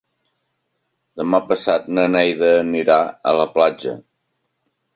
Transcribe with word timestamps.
Demà 1.21 1.41
passat 1.51 1.85
na 1.99 2.07
Neida 2.15 2.51
anirà 2.63 2.99
a 3.33 3.37
la 3.43 3.49
platja. 3.59 3.97